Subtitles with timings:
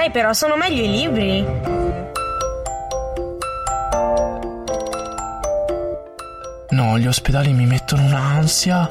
[0.00, 1.46] Dai, però sono meglio i libri.
[6.70, 8.88] No, gli ospedali mi mettono un'ansia.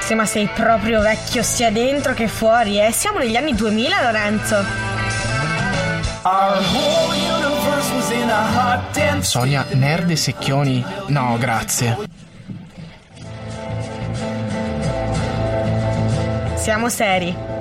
[0.00, 2.90] Sì, ma sei proprio vecchio sia dentro che fuori, eh?
[2.90, 4.64] Siamo negli anni 2000, Lorenzo.
[9.20, 10.84] Sonia, nerd e secchioni?
[11.06, 12.17] No, grazie.
[16.68, 17.57] Siamo seri.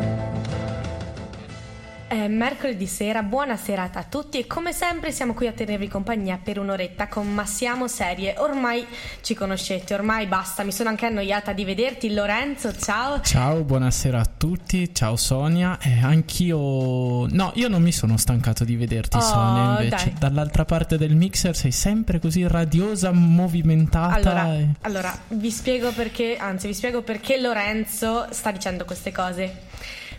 [2.27, 6.37] È mercoledì sera, buona serata a tutti e come sempre siamo qui a tenervi compagnia
[6.43, 8.35] per un'oretta con Ma siamo serie.
[8.39, 8.85] Ormai
[9.21, 12.13] ci conoscete, ormai basta, mi sono anche annoiata di vederti.
[12.13, 13.21] Lorenzo, ciao.
[13.21, 14.93] Ciao, buonasera a tutti.
[14.93, 15.79] Ciao Sonia.
[15.81, 20.15] Eh, anch'io No, io non mi sono stancato di vederti Oh, Sonia, invece dai.
[20.19, 24.15] dall'altra parte del mixer sei sempre così radiosa, movimentata.
[24.15, 29.59] Allora, e- allora, vi spiego perché, anzi vi spiego perché Lorenzo sta dicendo queste cose.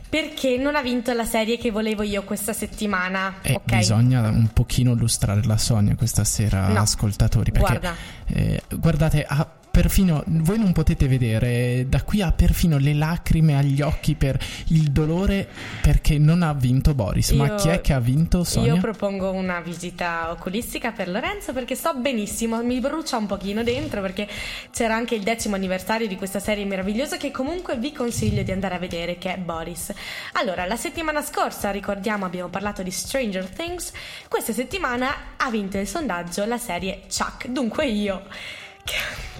[0.08, 3.76] Perché non ha vinto la serie che volevo io questa settimana, E ok?
[3.76, 6.80] bisogna un pochino illustrare la Sonia questa sera, No.
[6.80, 7.94] ascoltatori, perché Guarda.
[8.26, 13.80] eh, guardate, ha perfino voi non potete vedere, da qui ha perfino le lacrime agli
[13.80, 14.38] occhi per
[14.68, 15.48] il dolore
[15.80, 17.30] perché non ha vinto Boris.
[17.30, 18.74] Ma Io- chi è che ha vinto Sonia?
[18.74, 24.00] Io propongo una visita oculistica per Lorenzo perché sto benissimo, mi brucia un pochino dentro
[24.00, 24.28] perché
[24.70, 28.74] c'era anche il decimo anniversario di questa serie meravigliosa che comunque vi consiglio di andare
[28.74, 29.92] a vedere che è Boris.
[30.32, 33.92] Allora, la settimana scorsa, ricordiamo, abbiamo parlato di Stranger Things,
[34.28, 38.22] questa settimana ha vinto il sondaggio la serie Chuck, dunque io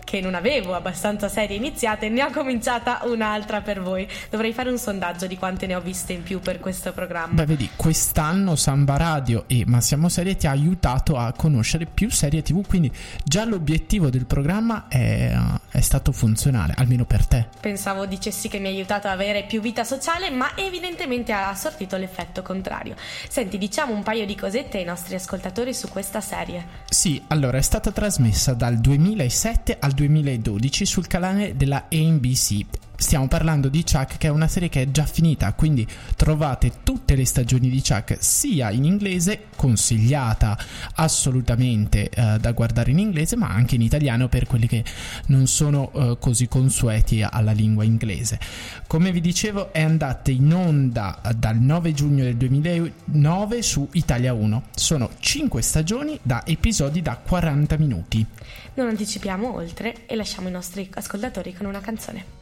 [0.04, 4.08] che- non avevo abbastanza serie iniziate, ne ho cominciata un'altra per voi.
[4.30, 7.34] Dovrei fare un sondaggio di quante ne ho viste in più per questo programma.
[7.34, 12.10] Beh, vedi, quest'anno Samba Radio e Ma Siamo Serie ti ha aiutato a conoscere più
[12.10, 12.90] serie TV, quindi
[13.22, 15.36] già l'obiettivo del programma è,
[15.70, 17.46] è stato funzionale, almeno per te.
[17.60, 21.98] Pensavo dicessi che mi ha aiutato ad avere più vita sociale, ma evidentemente ha sortito
[21.98, 22.96] l'effetto contrario.
[23.28, 26.66] Senti, diciamo un paio di cosette ai nostri ascoltatori su questa serie.
[26.88, 28.78] Sì, allora è stata trasmessa dal
[29.38, 32.87] 2007 al 2012 sul canale della ABC.
[33.00, 35.86] Stiamo parlando di Chuck che è una serie che è già finita, quindi
[36.16, 40.58] trovate tutte le stagioni di Chuck sia in inglese, consigliata
[40.96, 44.82] assolutamente eh, da guardare in inglese, ma anche in italiano per quelli che
[45.26, 48.40] non sono eh, così consueti alla lingua inglese.
[48.88, 54.62] Come vi dicevo è andata in onda dal 9 giugno del 2009 su Italia 1.
[54.74, 58.26] Sono 5 stagioni da episodi da 40 minuti.
[58.74, 62.37] Non anticipiamo oltre e lasciamo i nostri ascoltatori con una canzone.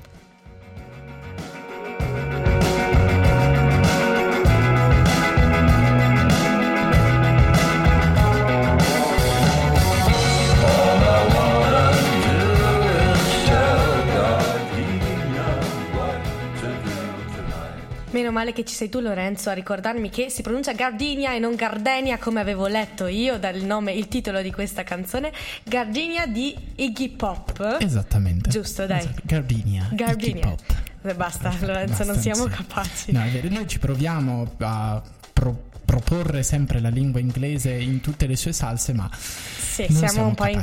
[18.16, 21.54] Meno male che ci sei tu Lorenzo a ricordarmi che si pronuncia Gardenia e non
[21.54, 25.30] Gardenia come avevo letto io dal nome, il titolo di questa canzone,
[25.62, 27.76] Gardenia di Iggy Pop.
[27.78, 28.48] Esattamente.
[28.48, 29.00] Giusto, dai.
[29.00, 29.20] Esatto.
[29.22, 29.88] Gardenia.
[29.92, 30.30] Gardenia.
[30.30, 30.75] Iggy Pop.
[31.14, 32.50] Basta, Lorenzo, Basta, non siamo sì.
[32.50, 33.12] capaci.
[33.12, 35.02] No, è vero, noi ci proviamo a
[35.32, 40.26] pro- proporre sempre la lingua inglese in tutte le sue salse, ma Sì, non siamo,
[40.28, 40.56] un po' capaci.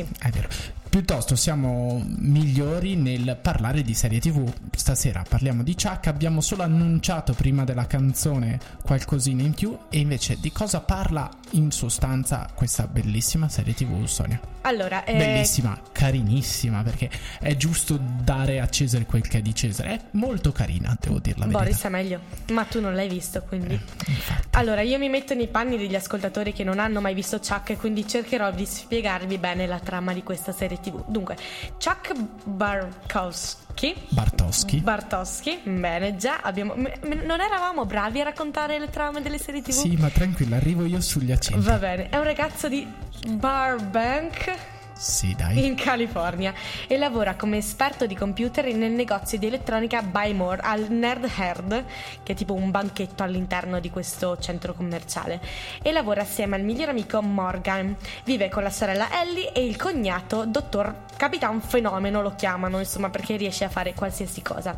[0.00, 0.06] incapaci.
[0.18, 0.48] È vero.
[0.96, 4.50] Piuttosto siamo migliori nel parlare di serie TV.
[4.74, 10.38] Stasera parliamo di Chuck, abbiamo solo annunciato prima della canzone qualcosina in più e invece
[10.40, 14.40] di cosa parla in sostanza questa bellissima serie TV, Sonia?
[14.62, 17.08] Allora, eh, Bellissima, carinissima, perché
[17.38, 19.90] è giusto dare a Cesare quel che è di Cesare.
[19.90, 21.62] È molto carina, devo dire la verità.
[21.62, 22.20] Boris è meglio,
[22.50, 23.74] ma tu non l'hai visto, quindi.
[23.74, 24.48] infatti.
[24.52, 27.76] Allora, io mi metto nei panni degli ascoltatori che non hanno mai visto Chuck e
[27.76, 30.85] quindi cercherò di spiegarvi bene la trama di questa serie TV.
[31.06, 31.36] Dunque,
[31.82, 32.12] Chuck
[32.44, 34.78] Barkowski Bartoschi.
[34.80, 39.60] Bartoschi, bene, già abbiamo m- m- non eravamo bravi a raccontare le trame delle serie
[39.62, 39.70] TV?
[39.72, 41.64] sì, ma tranquilla, arrivo io sugli accenti.
[41.64, 42.86] Va bene, è un ragazzo di
[43.28, 44.54] Burbank
[44.96, 45.66] Sì, dai.
[45.66, 46.54] in California
[46.86, 51.84] e lavora come esperto di computer nel negozio di elettronica Buy More al Nerd Herd,
[52.22, 55.40] che è tipo un banchetto all'interno di questo centro commerciale.
[55.82, 57.94] E lavora assieme al miglior amico Morgan.
[58.24, 63.36] Vive con la sorella Ellie e il cognato Dottor Capitan Fenomeno, lo chiamano, insomma, perché
[63.36, 64.76] riesce a fare qualsiasi cosa.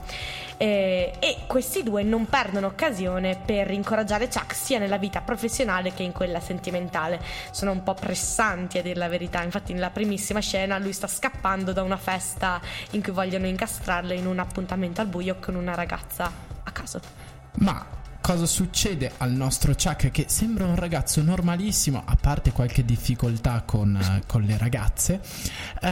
[0.57, 6.03] Eh, e questi due non perdono occasione per incoraggiare Chuck sia nella vita professionale che
[6.03, 7.21] in quella sentimentale.
[7.51, 11.75] Sono un po' pressanti a dir la verità, infatti nella primissima scena lui sta scappando
[11.75, 12.63] da una festa
[12.93, 16.33] in cui vogliono incastrarlo in un appuntamento al buio con una ragazza
[16.63, 16.99] a caso.
[17.57, 17.85] Ma
[18.29, 23.99] cosa succede al nostro Chuck che sembra un ragazzo normalissimo, a parte qualche difficoltà con,
[23.99, 25.19] uh, con le ragazze.
[25.81, 25.87] Uh,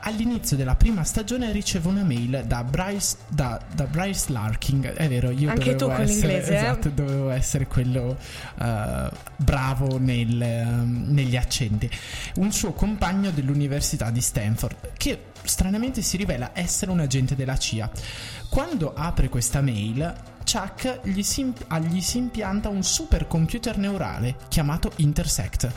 [0.00, 4.92] all'inizio della prima stagione riceve una mail da Bryce, da, da Bryce Larkin.
[4.92, 6.56] È vero, io Anche dovevo tu essere, l'inglese, eh?
[6.56, 8.16] esatto, dovevo essere quello
[8.56, 11.88] uh, bravo nel, ehm, negli accenti.
[12.38, 17.88] Un suo compagno dell'università di Stanford che stranamente si rivela essere un agente della CIA.
[18.48, 20.12] Quando apre questa mail,
[20.50, 21.52] Chuck gli si,
[21.90, 25.70] gli si impianta un supercomputer neurale chiamato Intersect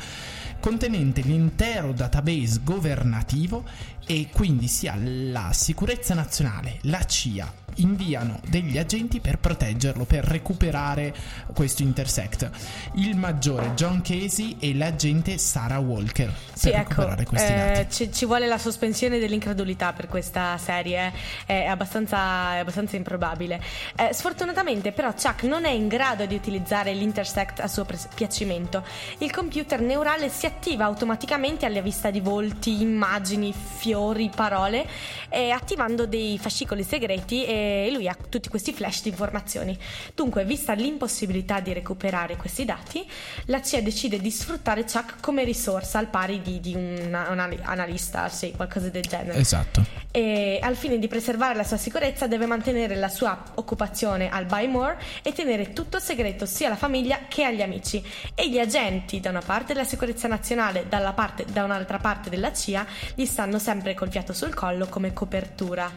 [0.61, 3.65] contenente l'intero database governativo
[4.05, 11.13] e quindi sia la sicurezza nazionale, la CIA, inviano degli agenti per proteggerlo, per recuperare
[11.53, 12.49] questo intersect.
[12.95, 17.91] Il maggiore John Casey e l'agente Sarah Walker sì, per ecco, recuperare questi eh, dati.
[17.91, 21.11] ci, ci, vuole la sospensione dell'incredulità per questa serie,
[21.45, 23.61] è abbastanza, è abbastanza improbabile.
[23.95, 28.83] Eh, sfortunatamente però Chuck non è in grado di utilizzare l'intersect a suo piacimento.
[29.19, 34.85] Il computer neurale si attiva automaticamente alla vista di volti, immagini, fiori, parole,
[35.29, 37.60] eh, attivando dei fascicoli segreti e
[37.91, 39.77] lui ha tutti questi flash di informazioni.
[40.15, 43.07] Dunque, vista l'impossibilità di recuperare questi dati,
[43.45, 48.51] la CIA decide di sfruttare Chuck come risorsa al pari di, di un analista, sì,
[48.55, 49.39] qualcosa del genere.
[49.39, 49.83] Esatto.
[50.11, 54.67] E al fine di preservare la sua sicurezza deve mantenere la sua occupazione al Buy
[54.67, 58.03] More e tenere tutto segreto sia alla famiglia che agli amici.
[58.35, 60.85] E gli agenti, da una parte della sicurezza nazionale,
[61.15, 62.85] parte, da un'altra parte della CIA,
[63.15, 65.89] gli stanno sempre col fiato sul collo come copertura.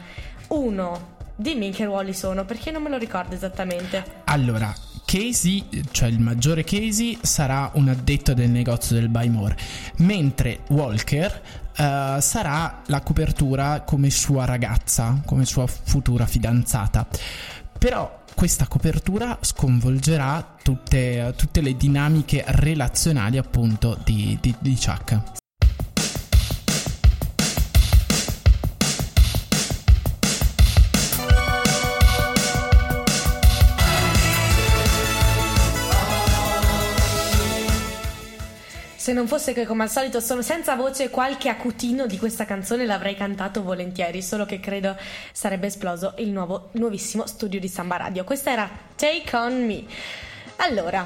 [0.47, 4.21] Uno Dimmi in che ruoli sono, perché non me lo ricordo esattamente.
[4.25, 4.73] Allora,
[5.03, 9.57] Casey, cioè il maggiore Casey, sarà un addetto del negozio del Buy More,
[9.97, 11.41] mentre Walker
[11.77, 17.05] uh, sarà la copertura come sua ragazza, come sua futura fidanzata.
[17.77, 25.43] Però questa copertura sconvolgerà tutte, tutte le dinamiche relazionali appunto di, di, di Chuck.
[39.05, 42.87] Se non fosse che come al solito sono senza voce, qualche acutino di questa canzone
[42.87, 44.97] l'avrei cantato volentieri, solo che credo
[45.31, 48.23] sarebbe esploso il nuovo, nuovissimo studio di Samba Radio.
[48.23, 49.83] Questa era Take On Me.
[50.55, 51.05] Allora,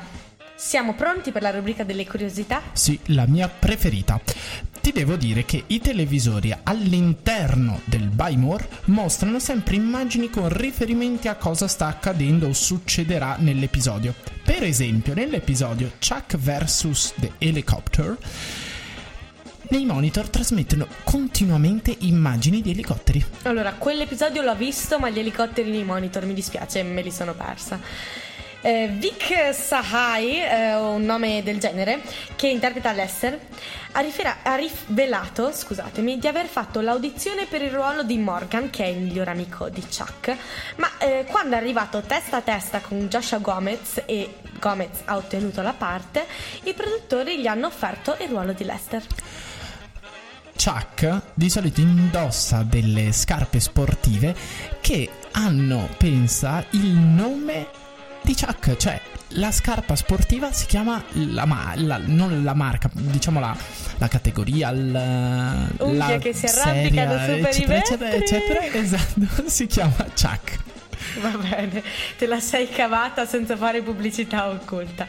[0.59, 2.61] siamo pronti per la rubrica delle curiosità?
[2.73, 4.19] Sì, la mia preferita.
[4.81, 11.29] Ti devo dire che i televisori all'interno del Buy More mostrano sempre immagini con riferimenti
[11.29, 14.13] a cosa sta accadendo o succederà nell'episodio.
[14.43, 17.13] Per esempio, nell'episodio Chuck vs.
[17.15, 18.17] The Helicopter,
[19.69, 23.23] nei monitor trasmettono continuamente immagini di elicotteri.
[23.43, 28.27] Allora, quell'episodio l'ho visto, ma gli elicotteri nei monitor mi dispiace, me li sono persa.
[28.61, 32.01] Eh, Vic Sahai, eh, un nome del genere,
[32.35, 33.39] che interpreta Lester,
[33.93, 35.53] ha, rifera- ha rivelato
[35.93, 39.81] di aver fatto l'audizione per il ruolo di Morgan, che è il miglior amico di
[39.81, 40.35] Chuck,
[40.75, 45.61] ma eh, quando è arrivato testa a testa con Joshua Gomez e Gomez ha ottenuto
[45.61, 46.25] la parte,
[46.63, 49.03] i produttori gli hanno offerto il ruolo di Lester.
[50.61, 54.35] Chuck di solito indossa delle scarpe sportive
[54.81, 57.87] che hanno, pensa, il nome
[58.23, 59.01] di Chuck, cioè
[59.33, 63.55] la scarpa sportiva si chiama la, ma- la non la marca, diciamo la,
[63.97, 70.05] la categoria, la, la che si arrampicano su per eccetera, eccetera, eccetera, esatto, si chiama
[70.15, 70.68] Chuck.
[71.19, 71.81] Va bene,
[72.17, 75.07] te la sei cavata senza fare pubblicità occulta.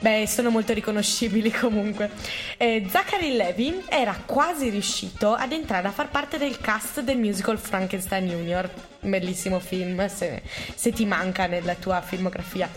[0.00, 2.10] Beh, sono molto riconoscibili comunque.
[2.56, 7.58] Eh, Zachary Levy era quasi riuscito ad entrare a far parte del cast del musical
[7.58, 8.70] Frankenstein Junior.
[9.00, 10.42] Bellissimo film, se,
[10.74, 12.70] se ti manca nella tua filmografia.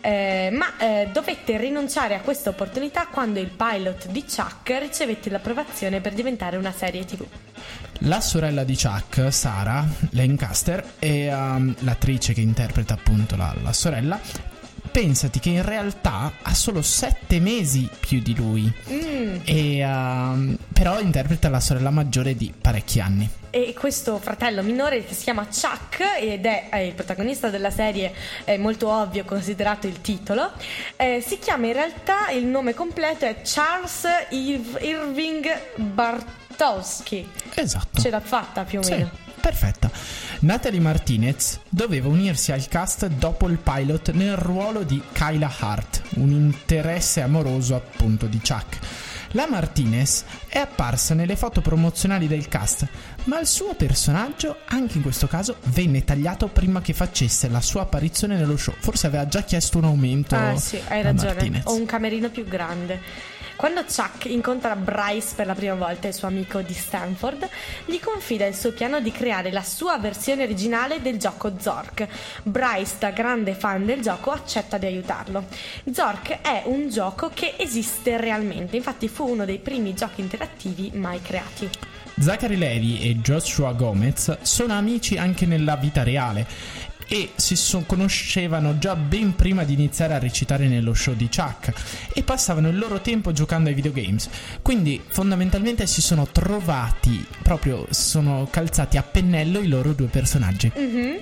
[0.00, 6.00] Eh, ma eh, dovette rinunciare a questa opportunità quando il pilot di Chuck ricevette l'approvazione
[6.00, 7.26] per diventare una serie tv.
[8.00, 14.20] La sorella di Chuck, Sara Lancaster, e um, l'attrice che interpreta appunto la, la sorella,
[14.90, 18.72] pensati che in realtà ha solo sette mesi più di lui.
[18.90, 19.36] Mm.
[19.44, 23.28] E, uh, però interpreta la sorella maggiore di parecchi anni.
[23.50, 28.12] E questo fratello minore si chiama Chuck ed è, è il protagonista della serie,
[28.44, 30.52] è molto ovvio considerato il titolo,
[30.96, 35.46] eh, si chiama in realtà, il nome completo è Charles Irving
[36.56, 37.28] Bartowski.
[37.54, 38.00] Esatto.
[38.00, 39.10] Ce l'ha fatta più o meno.
[39.12, 39.88] Sì perfetta.
[40.40, 46.32] Natalie Martinez doveva unirsi al cast dopo il pilot nel ruolo di Kyla Hart, un
[46.32, 48.78] interesse amoroso appunto di Chuck.
[49.30, 52.88] La Martinez è apparsa nelle foto promozionali del cast,
[53.24, 57.82] ma il suo personaggio, anche in questo caso, venne tagliato prima che facesse la sua
[57.82, 58.74] apparizione nello show.
[58.76, 60.34] Forse aveva già chiesto un aumento.
[60.34, 61.34] Ah, sì, hai ragione.
[61.34, 61.62] Martinez.
[61.66, 63.00] Ho un camerino più grande.
[63.56, 67.48] Quando Chuck incontra Bryce per la prima volta, il suo amico di Stanford,
[67.86, 72.06] gli confida il suo piano di creare la sua versione originale del gioco Zork.
[72.42, 75.46] Bryce, da grande fan del gioco, accetta di aiutarlo.
[75.90, 81.22] Zork è un gioco che esiste realmente, infatti fu uno dei primi giochi interattivi mai
[81.22, 81.70] creati.
[82.18, 86.46] Zachary Levi e Joshua Gomez sono amici anche nella vita reale
[87.08, 91.72] e si conoscevano già ben prima di iniziare a recitare nello show di Chuck
[92.12, 94.28] e passavano il loro tempo giocando ai videogames.
[94.62, 100.70] Quindi fondamentalmente si sono trovati, proprio sono calzati a pennello i loro due personaggi.
[100.74, 101.18] Mhm.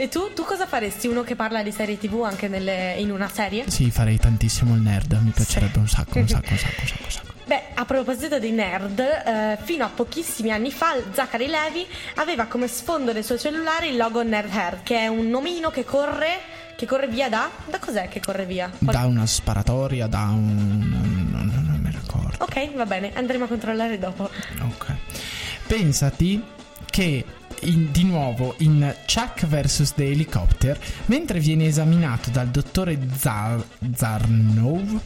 [0.00, 1.08] E tu, tu cosa faresti?
[1.08, 3.68] Uno che parla di serie tv anche nelle- in una serie?
[3.70, 7.02] Sì, farei tantissimo il nerd, mi piacerebbe un sacco, un sacco, un sacco, un sacco,
[7.04, 7.28] un sacco.
[7.44, 12.66] Beh, a proposito dei nerd, eh, fino a pochissimi anni fa Zachary Levi aveva come
[12.66, 16.38] sfondo del suo cellulare il logo Nerd Hair, che è un nomino che corre,
[16.76, 17.50] che corre via da...
[17.68, 18.70] Da cos'è che corre via?
[18.82, 20.78] Qual- Da una sparatoria, da un...
[20.88, 22.42] non, non- non mi ricordo.
[22.42, 24.30] Ok, va bene, andremo a controllare dopo.
[24.62, 24.94] Ok.
[25.66, 26.42] Pensati
[26.88, 27.24] che
[27.62, 29.92] in- di nuovo in Chuck vs.
[29.94, 33.64] The Helicopter, mentre viene esaminato dal dottore Zar-
[33.94, 35.00] Zarnov,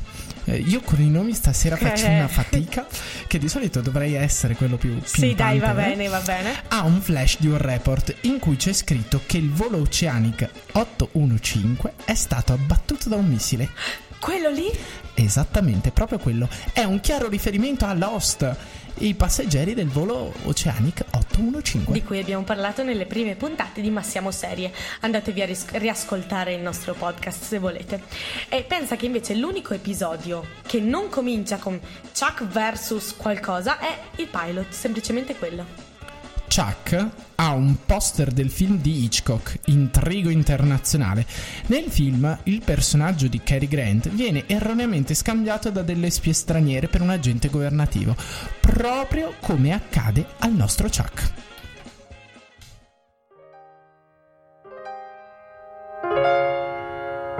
[0.46, 2.86] eh, io con i nomi stasera faccio una fatica,
[3.26, 5.74] che di solito dovrei essere quello più Sì, dai, va eh?
[5.74, 6.52] bene, va bene.
[6.68, 11.88] ha un flash di un report in cui c'è scritto che il volo Oceanic 815
[12.04, 13.70] è stato abbattuto da un missile.
[14.18, 14.70] Quello lì?
[15.14, 16.48] Esattamente, proprio quello.
[16.72, 18.56] È un chiaro riferimento a Lost,
[18.98, 21.92] i passeggeri del volo Oceanic 815.
[21.92, 24.72] Di cui abbiamo parlato nelle prime puntate di Ma siamo serie.
[25.00, 28.02] Andatevi a ris- riascoltare il nostro podcast se volete.
[28.48, 31.78] E pensa che invece l'unico episodio che non comincia con
[32.16, 35.83] Chuck versus qualcosa è il pilot, semplicemente quello.
[36.54, 41.26] Chuck ha un poster del film di Hitchcock, Intrigo internazionale.
[41.66, 47.00] Nel film il personaggio di Cary Grant viene erroneamente scambiato da delle spie straniere per
[47.00, 48.14] un agente governativo,
[48.60, 51.32] proprio come accade al nostro Chuck.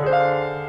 [0.04, 0.63] Samba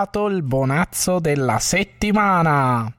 [0.00, 2.92] arrivato il bonazzo della settimana.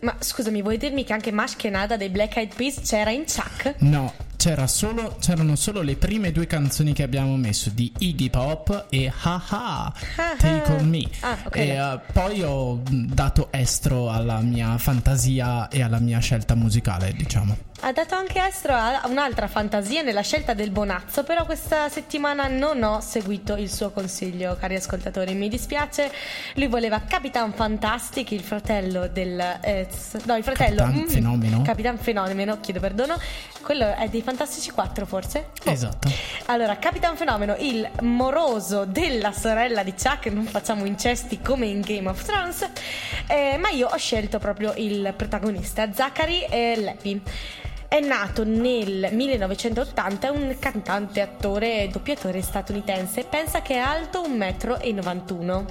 [0.00, 3.76] Ma scusami, vuoi dirmi che anche Mashkenada dei Black Eyed Peas c'era in Chuck?
[3.78, 8.86] No, c'era solo, c'erano solo le prime due canzoni che abbiamo messo di Iggy Pop
[8.88, 9.92] e Haha,
[10.38, 11.02] Take On Me.
[11.20, 11.56] Ah, ok.
[11.56, 17.66] E eh, poi ho dato estro alla mia fantasia e alla mia scelta musicale, diciamo.
[17.80, 22.82] Ha dato anche estro a un'altra fantasia nella scelta del Bonazzo, però questa settimana non
[22.82, 25.32] ho seguito il suo consiglio, cari ascoltatori.
[25.34, 26.10] Mi dispiace,
[26.54, 29.38] lui voleva Capitan Fantastic, il fratello del...
[29.60, 29.88] eh,
[30.24, 30.82] no, il fratello...
[30.82, 31.62] Capitan Fenomeno?
[31.62, 33.16] Capitan Fenomeno, chiedo perdono.
[33.62, 35.48] Quello è dei Fantastici 4 forse?
[35.64, 35.70] Oh.
[35.70, 36.10] Esatto.
[36.48, 42.10] Allora, Capitan Fenomeno, il moroso della sorella di Chuck, non facciamo incesti come in Game
[42.10, 42.68] of Thrones,
[43.26, 47.22] eh, ma io ho scelto proprio il protagonista, Zachary Levi.
[47.88, 53.24] È nato nel 1980, è un cantante, attore e doppiatore statunitense.
[53.24, 55.64] Pensa che è alto 1,91 m.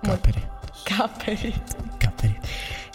[0.00, 0.48] Capperi.
[0.82, 1.77] Capperi.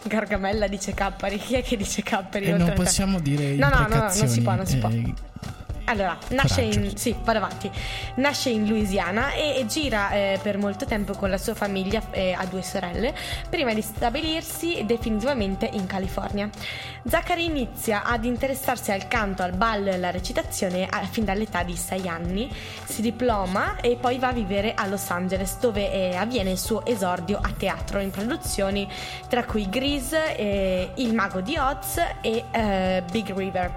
[0.04, 1.38] Gargamella dice Cappari.
[1.38, 2.46] Chi è che dice Cappari?
[2.46, 4.90] E oltre non possiamo dire No, no, no, no, non si può, non si può.
[5.86, 7.16] Eh, Allora, nasce in, sì.
[8.16, 12.34] Nasce in Louisiana e, e gira eh, per molto tempo con la sua famiglia e
[12.34, 13.14] ha due sorelle,
[13.50, 16.50] prima di stabilirsi definitivamente in California.
[17.06, 21.76] Zachary inizia ad interessarsi al canto, al ballo e alla recitazione a- fin dall'età di
[21.76, 22.50] 6 anni,
[22.86, 26.86] si diploma e poi va a vivere a Los Angeles dove eh, avviene il suo
[26.86, 28.90] esordio a teatro in produzioni
[29.28, 33.74] tra cui Grease, eh, Il mago di Oz e eh, Big River.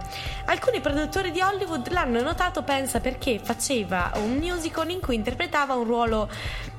[0.46, 5.84] Alcuni produttori di Hollywood l'hanno notato, pensa, perché faceva un musical in cui interpretava un
[5.84, 6.28] ruolo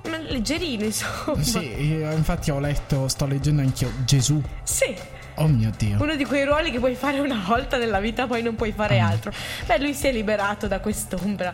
[0.08, 1.42] mm, leggerino, insomma.
[1.42, 4.40] Sì, io infatti ho letto, sto leggendo anch'io Gesù.
[4.64, 4.96] Sì,
[5.40, 6.02] Oh mio Dio.
[6.02, 9.00] Uno di quei ruoli che puoi fare una volta nella vita, poi non puoi fare
[9.00, 9.08] Ah.
[9.10, 9.32] altro.
[9.68, 11.54] Beh, lui si è liberato da quest'ombra.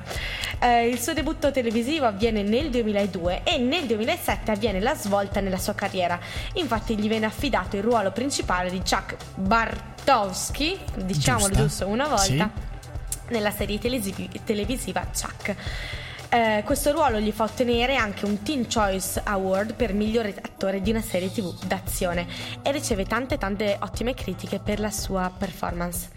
[0.60, 5.58] Eh, il suo debutto televisivo avviene nel 2002 e nel 2007 avviene la svolta nella
[5.58, 6.18] sua carriera.
[6.54, 11.62] Infatti gli viene affidato il ruolo principale di Chuck Bartowski, diciamolo Giusta.
[11.62, 12.46] giusto una volta, Sì.
[13.30, 15.56] Nella serie televisiva Chuck.
[16.30, 20.90] Eh, questo ruolo gli fa ottenere anche un Teen Choice Award per migliore attore di
[20.90, 22.26] una serie tv d'azione
[22.64, 26.10] e riceve tante tante ottime critiche per la sua performance.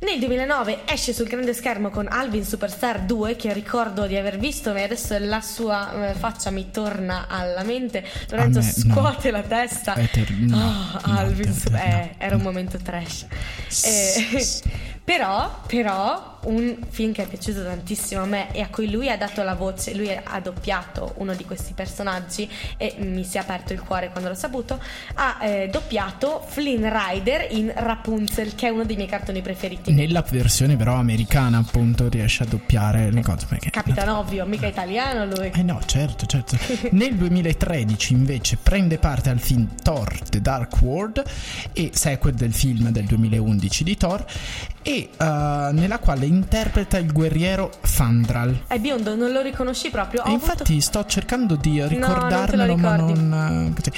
[0.00, 4.72] Nel 2009 esce sul grande schermo con Alvin Superstar 2 che ricordo di aver visto
[4.72, 8.04] ma adesso la sua eh, faccia mi torna alla mente.
[8.30, 8.92] Lorenzo me no.
[8.94, 9.94] scuote la testa.
[9.94, 11.78] È ter- no, Oh, no, Alvin ter- no.
[11.78, 13.26] eh, era un momento trash.
[13.84, 14.46] Eh,
[15.04, 19.16] però, però, un film che è piaciuto tantissimo a me e a cui lui ha
[19.16, 23.72] dato la voce, lui ha doppiato uno di questi personaggi e mi si è aperto
[23.72, 24.80] il cuore quando l'ho saputo,
[25.14, 29.77] ha eh, doppiato Flynn Rider in Rapunzel, che è uno dei miei cartoni preferiti.
[29.86, 35.24] Nella versione però americana appunto riesce a doppiare le cose perché Capitan Ovvio, mica italiano
[35.24, 35.50] lui.
[35.54, 36.56] Eh no, certo, certo.
[36.92, 41.22] Nel 2013 invece prende parte al film Thor The Dark World
[41.72, 44.24] e sequel del film del 2011 di Thor
[44.82, 48.64] e eh, nella quale interpreta il guerriero Fandral.
[48.66, 50.22] È biondo, non lo riconosci proprio.
[50.26, 53.20] Infatti sto cercando di ricordarmelo, ma ricordi.
[53.20, 53.74] non.
[53.76, 53.92] eh, così.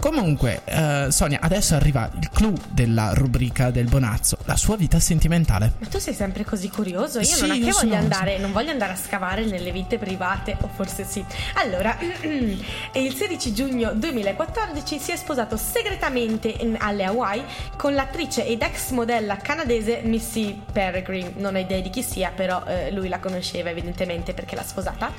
[0.00, 5.72] Comunque, eh, Sonia, adesso arriva il clou della rubrica del Bonazzo, la sua vita sentimentale.
[5.78, 7.18] Ma tu sei sempre così curioso?
[7.18, 10.56] Io Sì, non è che voglio andare, non voglio andare a scavare nelle vite private,
[10.60, 11.24] o forse sì.
[11.54, 17.42] Allora, il 16 giugno 2014 si è sposato segretamente in- alle Hawaii
[17.76, 21.32] con l'attrice ed ex modella canadese Missy Peregrine.
[21.38, 25.12] Non ho idea di chi sia, però eh, lui la conosceva evidentemente perché l'ha sposata.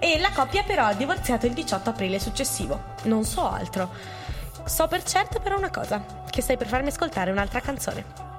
[0.00, 2.94] E la coppia però ha divorziato il 18 aprile successivo.
[3.04, 4.15] Non so altro.
[4.66, 8.35] So per certo però una cosa, che stai per farmi ascoltare un'altra canzone.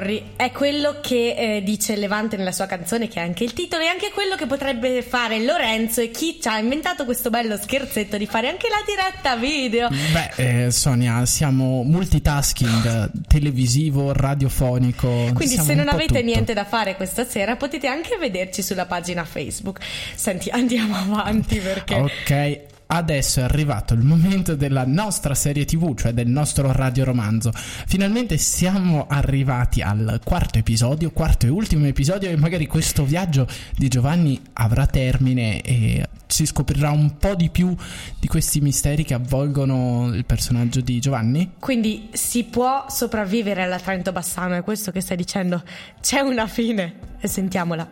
[0.00, 3.82] Corri, è quello che eh, dice Levante nella sua canzone, che è anche il titolo,
[3.82, 8.16] e anche quello che potrebbe fare Lorenzo e chi ci ha inventato questo bello scherzetto
[8.16, 9.88] di fare anche la diretta video.
[9.90, 15.08] Beh, eh, Sonia, siamo multitasking televisivo, radiofonico.
[15.34, 16.24] Quindi se non avete tutto.
[16.24, 19.80] niente da fare questa sera potete anche vederci sulla pagina Facebook.
[20.14, 21.94] Senti, andiamo avanti perché...
[21.94, 27.52] Ok, adesso è arrivato il momento della nostra serie TV, cioè del nostro radioromanzo.
[27.54, 33.88] Finalmente siamo arrivati al quarto episodio, quarto e ultimo episodio e magari questo viaggio di
[33.88, 37.74] Giovanni avrà termine e si scoprirà un po' di più
[38.18, 41.52] di questi misteri che avvolgono il personaggio di Giovanni.
[41.58, 45.62] Quindi si può sopravvivere alla Trento Bassano, è questo che stai dicendo?
[46.00, 47.88] C'è una fine e sentiamola.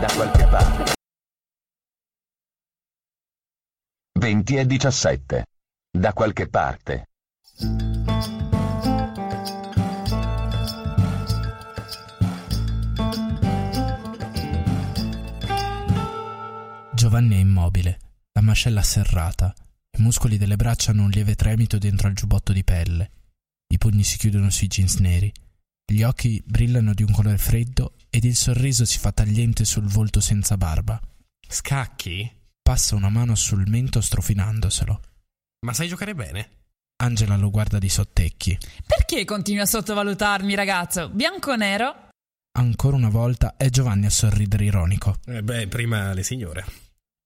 [0.00, 0.97] Da qualche parte.
[4.18, 5.44] 20 e 17.
[5.96, 7.06] Da qualche parte.
[16.92, 17.98] Giovanni è immobile,
[18.32, 19.54] la mascella serrata,
[19.96, 23.10] i muscoli delle braccia hanno un lieve tremito dentro al giubbotto di pelle,
[23.68, 25.32] i pugni si chiudono sui jeans neri,
[25.86, 30.18] gli occhi brillano di un colore freddo ed il sorriso si fa tagliente sul volto
[30.18, 31.00] senza barba.
[31.48, 32.37] Scacchi?
[32.68, 35.00] Passa una mano sul mento strofinandoselo.
[35.64, 36.50] Ma sai giocare bene?
[37.02, 38.58] Angela lo guarda di sottecchi.
[38.86, 41.08] Perché continui a sottovalutarmi, ragazzo?
[41.08, 42.10] Bianco o nero?
[42.58, 45.16] Ancora una volta è Giovanni a sorridere ironico.
[45.24, 46.66] Eh beh, prima le signore.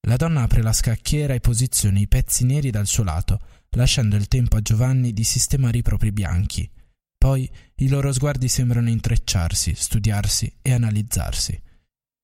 [0.07, 4.29] La donna apre la scacchiera e posiziona i pezzi neri dal suo lato, lasciando il
[4.29, 6.71] tempo a Giovanni di sistemare i propri bianchi.
[7.19, 11.61] Poi i loro sguardi sembrano intrecciarsi, studiarsi e analizzarsi.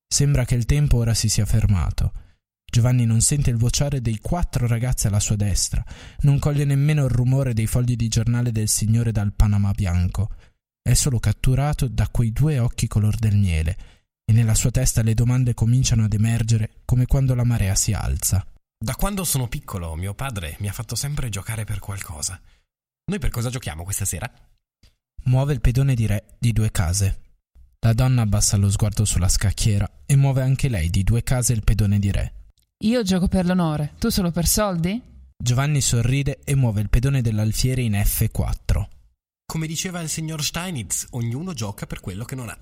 [0.07, 2.12] Sembra che il tempo ora si sia fermato.
[2.70, 5.83] Giovanni non sente il vociare dei quattro ragazzi alla sua destra,
[6.20, 10.31] non coglie nemmeno il rumore dei fogli di giornale del signore dal Panama bianco.
[10.83, 13.76] È solo catturato da quei due occhi color del miele,
[14.24, 18.46] e nella sua testa le domande cominciano ad emergere come quando la marea si alza.
[18.78, 22.38] Da quando sono piccolo, mio padre mi ha fatto sempre giocare per qualcosa.
[23.07, 24.31] Noi per cosa giochiamo questa sera?
[25.24, 27.22] Muove il pedone di re di due case.
[27.81, 31.64] La donna abbassa lo sguardo sulla scacchiera e muove anche lei di due case il
[31.64, 32.33] pedone di re.
[32.84, 35.02] Io gioco per l'onore, tu solo per soldi?
[35.36, 38.86] Giovanni sorride e muove il pedone dell'alfiere in F4.
[39.44, 42.58] Come diceva il signor Steinitz, ognuno gioca per quello che non ha.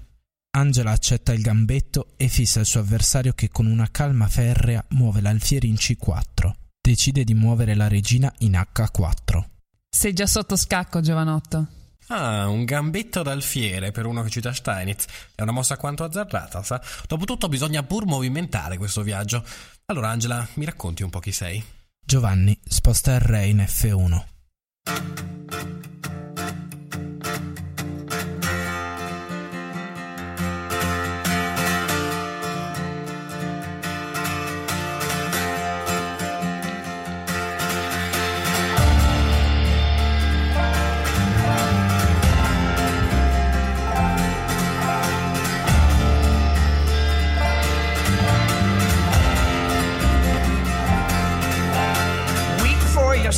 [0.57, 5.21] Angela accetta il gambetto e fissa il suo avversario che con una calma ferrea muove
[5.21, 6.51] l'alfiere in C4.
[6.81, 9.45] Decide di muovere la regina in H4.
[9.91, 11.67] Sei già sotto scacco, giovanotto.
[12.09, 15.07] Ah, un gambetto d'alfiere per uno che cita Steinitz.
[15.35, 16.81] È una mossa quanto azzardata, sa?
[17.07, 19.45] Dopotutto bisogna pur movimentare questo viaggio.
[19.89, 21.63] Allora, Angela, mi racconti un po' chi sei?
[22.05, 24.25] Giovanni sposta il re in F1.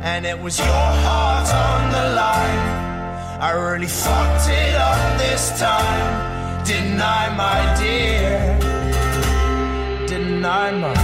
[0.00, 2.88] And it was your heart on the line.
[3.40, 6.64] I really fucked it up this time.
[6.64, 8.58] Didn't I, my dear?
[10.06, 10.94] Didn't I, my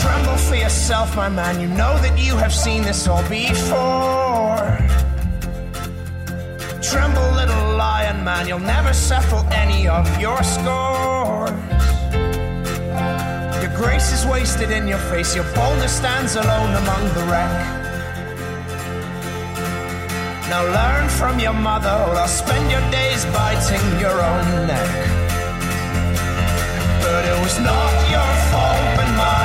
[0.00, 1.60] Tremble for yourself, my man.
[1.60, 4.23] You know that you have seen this all before.
[8.34, 8.48] Man.
[8.48, 11.50] You'll never settle any of your scores.
[13.62, 15.34] Your grace is wasted in your face.
[15.38, 17.54] Your boldness stands alone among the wreck.
[20.50, 24.92] Now learn from your mother, or I'll spend your days biting your own neck.
[27.04, 29.43] But it was not your fault but mine.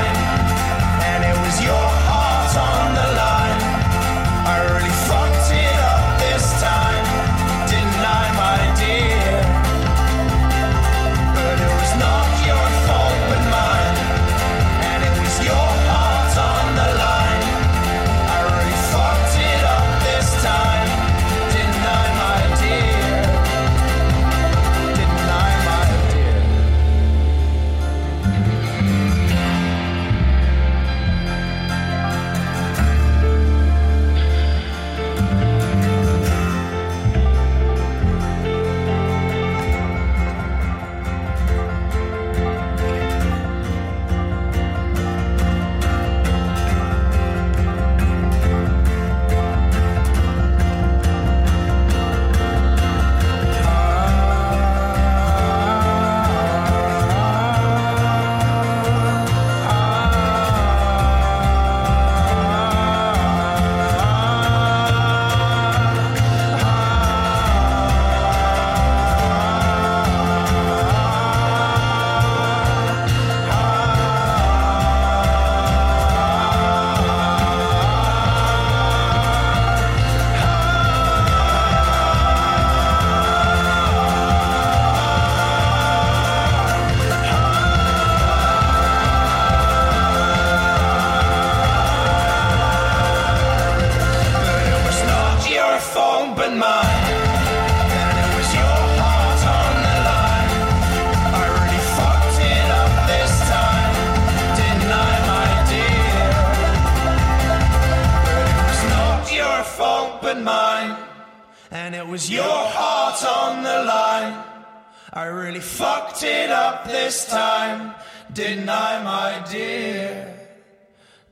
[115.11, 117.95] I really fucked it up this time.
[118.31, 120.37] Didn't I, my dear?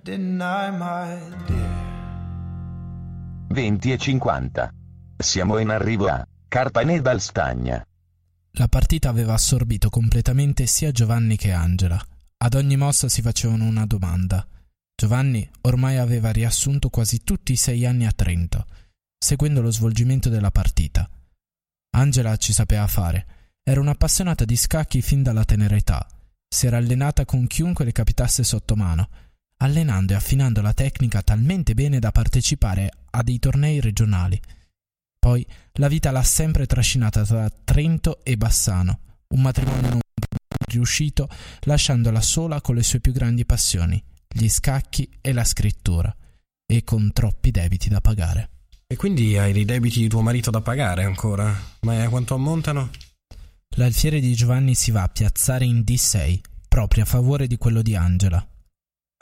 [0.04, 1.68] Didn't I, my dear?
[3.50, 4.74] 20 e 50.
[5.16, 7.86] Siamo in arrivo a Carpanedal Stagna.
[8.54, 12.04] La partita aveva assorbito completamente sia Giovanni che Angela.
[12.38, 14.48] Ad ogni mossa si facevano una domanda.
[14.96, 18.66] Giovanni ormai aveva riassunto quasi tutti i sei anni a Trento,
[19.20, 21.08] seguendo lo svolgimento della partita.
[21.92, 23.37] Angela ci sapeva fare.
[23.70, 26.08] Era un'appassionata di scacchi fin dalla tenera età.
[26.48, 29.10] Si era allenata con chiunque le capitasse sotto mano,
[29.58, 34.40] allenando e affinando la tecnica talmente bene da partecipare a dei tornei regionali.
[35.20, 39.00] Poi la vita l'ha sempre trascinata tra Trento e Bassano,
[39.32, 40.00] un matrimonio non
[40.70, 41.28] riuscito,
[41.64, 46.16] lasciandola sola con le sue più grandi passioni, gli scacchi e la scrittura,
[46.66, 48.50] e con troppi debiti da pagare.
[48.88, 51.54] E quindi hai dei debiti di tuo marito da pagare ancora?
[51.82, 52.90] Ma a quanto ammontano?
[53.76, 57.96] L'alfiere di Giovanni si va a piazzare in D6, proprio a favore di quello di
[57.96, 58.46] Angela.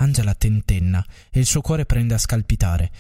[0.02, 2.92] Angela tentenna e il suo cuore prende a scalpitare.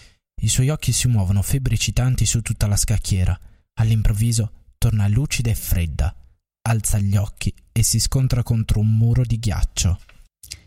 [0.42, 3.38] I suoi occhi si muovono febbricitanti su tutta la scacchiera.
[3.80, 6.16] All'improvviso torna lucida e fredda.
[6.68, 10.00] Alza gli occhi e si scontra contro un muro di ghiaccio.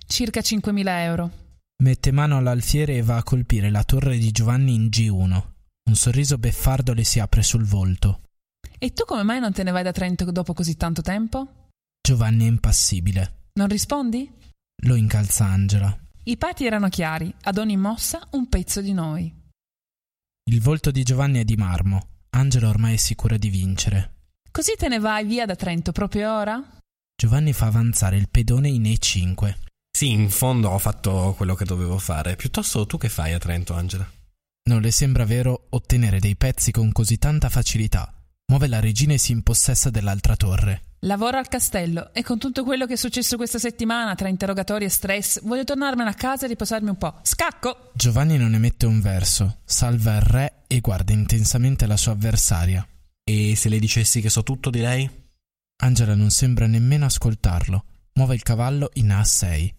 [0.07, 1.31] Circa 5.000 euro.
[1.83, 5.43] Mette mano all'alfiere e va a colpire la torre di Giovanni in G1.
[5.89, 8.28] Un sorriso beffardo le si apre sul volto.
[8.81, 11.69] E tu come mai non te ne vai da Trento dopo così tanto tempo?
[12.01, 13.49] Giovanni è impassibile.
[13.55, 14.31] Non rispondi?
[14.85, 15.97] Lo incalza Angela.
[16.23, 19.35] I pati erano chiari, ad ogni mossa un pezzo di noi.
[20.45, 22.21] Il volto di Giovanni è di marmo.
[22.31, 24.13] Angela ormai è sicura di vincere.
[24.51, 26.63] Così te ne vai via da Trento proprio ora?
[27.17, 29.57] Giovanni fa avanzare il pedone in E5.
[29.91, 32.37] Sì, in fondo ho fatto quello che dovevo fare.
[32.37, 34.09] Piuttosto tu che fai a Trento, Angela?
[34.69, 38.13] Non le sembra vero ottenere dei pezzi con così tanta facilità.
[38.51, 40.83] Muove la regina e si impossessa dell'altra torre.
[41.01, 44.89] Lavoro al castello e con tutto quello che è successo questa settimana tra interrogatori e
[44.89, 47.21] stress voglio tornarmene a casa e riposarmi un po'.
[47.23, 47.91] Scacco!
[47.93, 52.87] Giovanni non emette un verso, salva il re e guarda intensamente la sua avversaria.
[53.23, 55.09] E se le dicessi che so tutto di lei?
[55.83, 57.85] Angela non sembra nemmeno ascoltarlo.
[58.15, 59.75] Muove il cavallo in A6.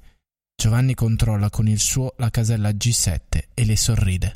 [0.56, 3.20] Giovanni controlla con il suo la casella G7
[3.52, 4.34] e le sorride.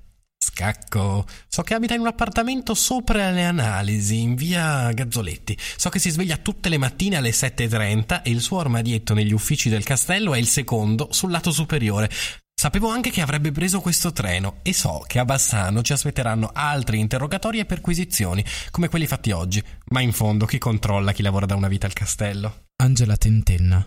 [0.54, 1.26] Scacco.
[1.48, 5.58] So che abita in un appartamento sopra le analisi, in via Gazzoletti.
[5.76, 9.68] So che si sveglia tutte le mattine alle 7.30 e il suo armadietto negli uffici
[9.70, 12.08] del castello è il secondo sul lato superiore.
[12.54, 17.00] Sapevo anche che avrebbe preso questo treno e so che a Bassano ci aspetteranno altri
[17.00, 19.62] interrogatori e perquisizioni, come quelli fatti oggi.
[19.88, 22.68] Ma in fondo chi controlla chi lavora da una vita al castello?
[22.76, 23.86] Angela tentenna.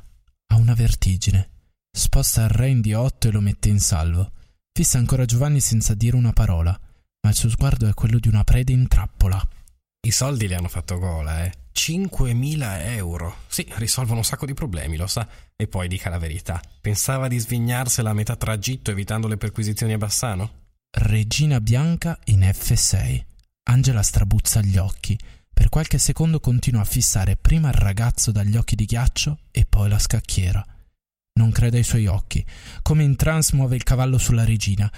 [0.49, 1.49] Ha una vertigine.
[1.97, 4.33] Sposta il re in D8 e lo mette in salvo.
[4.77, 6.79] Fissa ancora Giovanni senza dire una parola,
[7.23, 9.43] ma il suo sguardo è quello di una preda in trappola.
[10.07, 11.53] I soldi le hanno fatto gola, eh.
[11.73, 13.37] 5.000 euro.
[13.47, 15.27] Sì, risolvono un sacco di problemi, lo sa.
[15.57, 16.61] E poi dica la verità.
[16.79, 20.65] Pensava di svignarsela a metà tragitto evitando le perquisizioni a Bassano?
[20.91, 23.25] Regina bianca in F6.
[23.71, 25.19] Angela strabuzza gli occhi.
[25.55, 29.89] Per qualche secondo continua a fissare prima il ragazzo dagli occhi di ghiaccio e poi
[29.89, 30.63] la scacchiera.
[31.37, 32.45] Non crede ai suoi occhi.
[32.83, 34.91] Come in trance muove il cavallo sulla regina.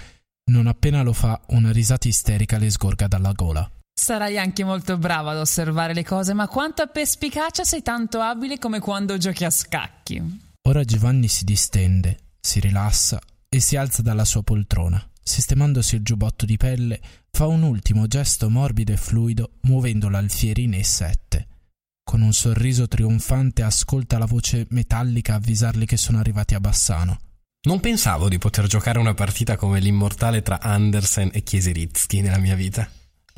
[0.51, 3.71] Non appena lo fa, una risata isterica le sgorga dalla gola.
[3.93, 8.59] Sarai anche molto bravo ad osservare le cose, ma quanto a perspicacia sei tanto abile
[8.59, 10.41] come quando giochi a scacchi.
[10.69, 15.05] Ora Giovanni si distende, si rilassa e si alza dalla sua poltrona.
[15.21, 20.71] Sistemandosi il giubbotto di pelle, fa un ultimo gesto morbido e fluido, muovendo l'alfiere in
[20.71, 21.45] E7.
[22.09, 27.19] Con un sorriso trionfante ascolta la voce metallica avvisarli che sono arrivati a Bassano.
[27.67, 32.55] Non pensavo di poter giocare una partita come l'immortale tra Andersen e Chieseritzky nella mia
[32.55, 32.89] vita.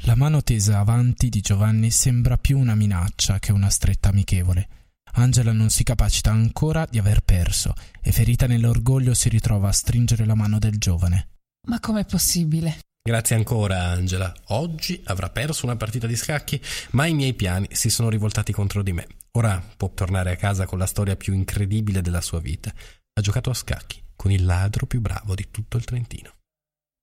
[0.03, 4.69] La mano tesa avanti di Giovanni sembra più una minaccia che una stretta amichevole.
[5.15, 10.25] Angela non si capacita ancora di aver perso e ferita nell'orgoglio si ritrova a stringere
[10.25, 11.31] la mano del giovane.
[11.67, 12.79] Ma com'è possibile?
[13.11, 14.33] Grazie ancora, Angela.
[14.51, 18.85] Oggi avrà perso una partita di scacchi, ma i miei piani si sono rivoltati contro
[18.85, 19.05] di me.
[19.33, 22.73] Ora può tornare a casa con la storia più incredibile della sua vita.
[23.13, 26.37] Ha giocato a scacchi con il ladro più bravo di tutto il Trentino.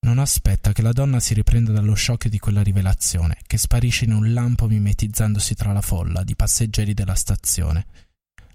[0.05, 4.13] Non aspetta che la donna si riprenda dallo shock di quella rivelazione, che sparisce in
[4.13, 7.85] un lampo mimetizzandosi tra la folla di passeggeri della stazione.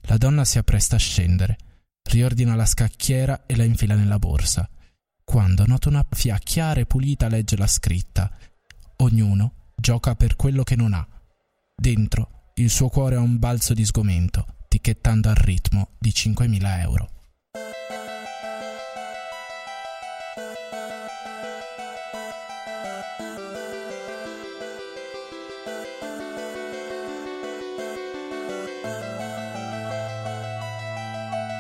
[0.05, 1.59] La donna si appresta a scendere,
[2.11, 4.67] riordina la scacchiera e la infila nella borsa.
[5.25, 8.31] Quando nota una fia chiara e pulita legge la scritta.
[8.97, 11.07] Ognuno gioca per quello che non ha.
[11.75, 17.11] Dentro il suo cuore ha un balzo di sgomento, ticchettando al ritmo di 5.000 euro.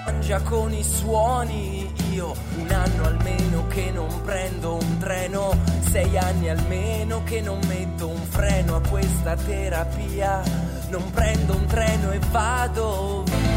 [0.04, 1.81] Mangia con i suoni,
[2.12, 5.56] io un anno almeno che non prendo un treno,
[5.90, 10.42] sei anni almeno che non metto un freno a questa terapia,
[10.90, 13.51] non prendo un treno e vado via.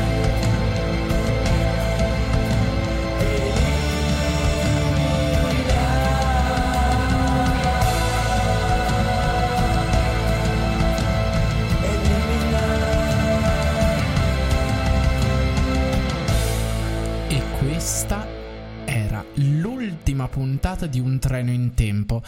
[20.27, 22.21] Puntata di Un treno in tempo.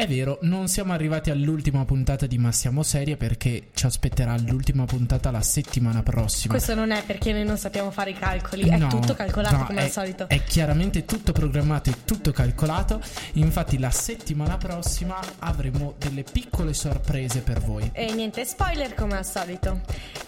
[0.00, 4.86] È vero, non siamo arrivati all'ultima puntata di Ma siamo serie perché ci aspetterà l'ultima
[4.86, 6.54] puntata la settimana prossima.
[6.54, 9.66] Questo non è perché noi non sappiamo fare i calcoli, è No, tutto calcolato no,
[9.66, 10.26] come è- al solito.
[10.26, 12.98] È chiaramente tutto programmato e tutto calcolato.
[13.34, 17.90] Infatti, la settimana prossima avremo delle piccole sorprese per voi.
[17.92, 19.80] E niente, spoiler come al solito.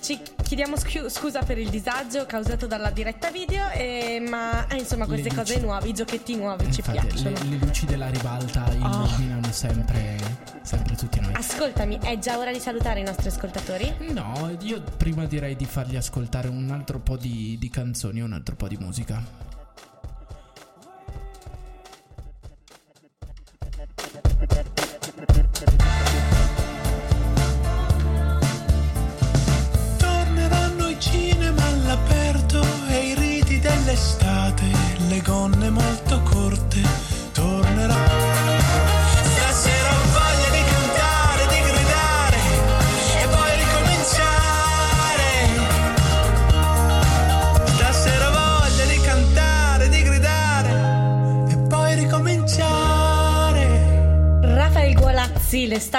[0.03, 5.07] Ci chiediamo scu- scusa per il disagio causato dalla diretta video, e- ma eh, insomma
[5.07, 5.65] queste Le cose luci.
[5.65, 7.39] nuove, i giochetti nuovi ci Infatti, piacciono.
[7.43, 10.17] le, le luci della ribalta illuminano sempre,
[10.63, 11.35] sempre tutti noi.
[11.35, 13.95] Ascoltami, è già ora di salutare i nostri ascoltatori?
[14.11, 18.57] No, io prima direi di fargli ascoltare un altro po' di, di canzoni, un altro
[18.57, 19.23] po' di musica.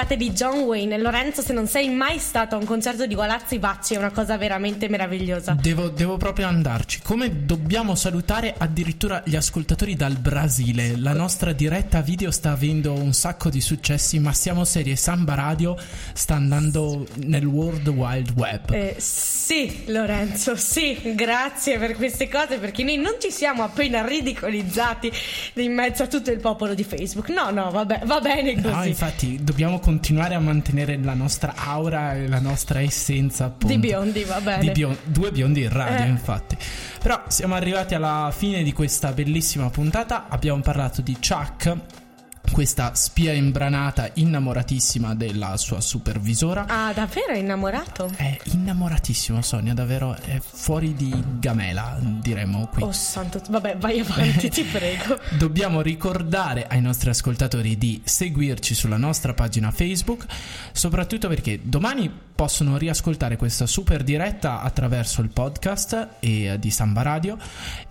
[0.04, 0.98] L'estate di John Wayne.
[0.98, 4.36] Lorenzo, se non sei mai stato a un concerto di Gualazzi, vacci, è una cosa
[4.36, 5.56] veramente meravigliosa.
[5.58, 7.00] Devo, devo proprio andarci.
[7.02, 10.98] Come dobbiamo salutare addirittura gli ascoltatori dal Brasile.
[10.98, 15.74] La nostra diretta video sta avendo un sacco di successi, ma siamo serie Samba Radio
[16.12, 18.72] sta andando nel World Wide Web.
[18.72, 19.43] Eh, sì,
[19.86, 25.12] Lorenzo, sì, grazie per queste cose perché noi non ci siamo appena ridicolizzati
[25.54, 27.28] in mezzo a tutto il popolo di Facebook.
[27.28, 28.74] No, no, vabbè, va bene così.
[28.74, 33.66] No, infatti dobbiamo continuare a mantenere la nostra aura e la nostra essenza appunto.
[33.66, 34.62] Di biondi, va bene.
[34.62, 36.08] Di bio- due biondi in radio, Eh.
[36.08, 36.56] infatti.
[37.02, 40.26] Però siamo arrivati alla fine di questa bellissima puntata.
[40.28, 41.76] Abbiamo parlato di Chuck,
[42.50, 46.66] questa spia imbranata innamoratissima della sua supervisora.
[46.68, 48.10] Ah, davvero è innamorato?
[48.14, 52.82] È innamoratissimo, Sonia, davvero è fuori di gamela, diremmo qui.
[52.82, 55.18] Oh santo, vabbè, vai avanti, ti prego.
[55.36, 60.26] Dobbiamo ricordare ai nostri ascoltatori di seguirci sulla nostra pagina Facebook,
[60.72, 67.02] soprattutto perché domani possono riascoltare questa super diretta attraverso il podcast e, eh, di Samba
[67.02, 67.38] Radio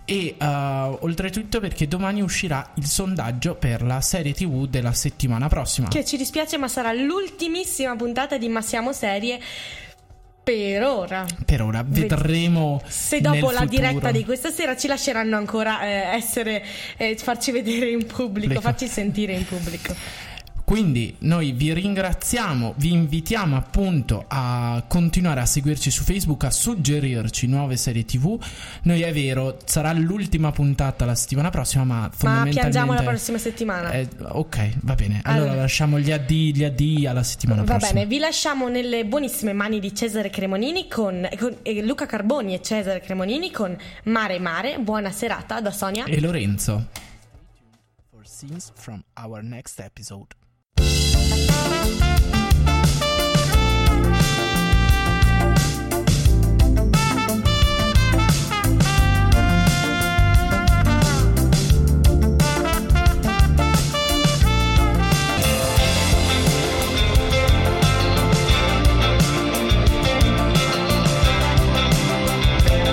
[0.04, 5.88] e eh, oltretutto perché domani uscirà il sondaggio per la serie TV della settimana prossima.
[5.88, 9.40] Che ci dispiace, ma sarà l'ultimissima puntata di Ma siamo serie
[10.42, 11.24] per ora.
[11.44, 13.66] Per ora vedremo Se dopo la futuro.
[13.66, 16.62] diretta di questa sera ci lasceranno ancora eh, essere,
[16.98, 19.94] eh, farci vedere in pubblico, Le- farci sentire in pubblico.
[20.64, 27.46] Quindi noi vi ringraziamo, vi invitiamo appunto a continuare a seguirci su Facebook, a suggerirci
[27.46, 28.42] nuove serie TV.
[28.84, 33.36] Noi è vero, sarà l'ultima puntata la settimana prossima, ma Ma fondamentalmente piangiamo la prossima
[33.36, 33.90] settimana.
[33.90, 35.20] Eh, ok, va bene.
[35.24, 35.60] Allora, Allora.
[35.60, 37.92] lasciamo gli addii, gli addii alla settimana Va prossima.
[37.92, 42.62] bene, vi lasciamo nelle buonissime mani di Cesare Cremonini con, con- e Luca Carboni e
[42.62, 44.78] Cesare Cremonini con Mare Mare.
[44.78, 46.06] Buona serata da Sonia.
[46.06, 46.88] E Lorenzo.
[48.10, 50.28] For scenes from our next episode.
[51.54, 52.43] Thank you.